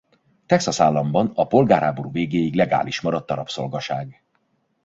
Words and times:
Texas 0.45 0.79
államban 0.79 1.31
a 1.35 1.47
polgárháború 1.47 2.11
végéig 2.11 2.53
legális 2.55 3.01
maradt 3.01 3.31
a 3.31 3.35
rabszolgaság. 3.35 4.23